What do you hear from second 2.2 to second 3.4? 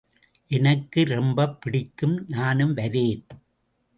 நானும் வரேன்.